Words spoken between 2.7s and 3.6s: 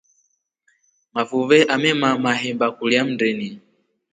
kulya mndeni.